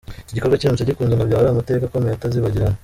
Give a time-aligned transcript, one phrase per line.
[0.23, 2.77] Iki gikorwa kiramutse gikunze ngo byaba ari amateka akomeye atazibagirana.